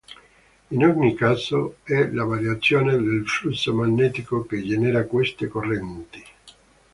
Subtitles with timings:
[0.71, 6.23] In ogni caso è la variazione del flusso magnetico che genera queste correnti.